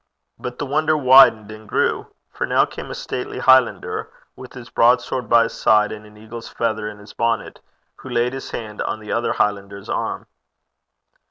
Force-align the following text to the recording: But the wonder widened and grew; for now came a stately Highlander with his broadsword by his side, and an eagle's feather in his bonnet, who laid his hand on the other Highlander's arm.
But 0.39 0.57
the 0.57 0.65
wonder 0.65 0.97
widened 0.97 1.51
and 1.51 1.69
grew; 1.69 2.07
for 2.31 2.47
now 2.47 2.65
came 2.65 2.89
a 2.89 2.95
stately 2.95 3.37
Highlander 3.37 4.11
with 4.35 4.53
his 4.53 4.71
broadsword 4.71 5.29
by 5.29 5.43
his 5.43 5.53
side, 5.53 5.91
and 5.91 6.07
an 6.07 6.17
eagle's 6.17 6.47
feather 6.49 6.89
in 6.89 6.97
his 6.97 7.13
bonnet, 7.13 7.59
who 7.97 8.09
laid 8.09 8.33
his 8.33 8.49
hand 8.49 8.81
on 8.81 8.99
the 8.99 9.11
other 9.11 9.33
Highlander's 9.33 9.89
arm. 9.89 10.25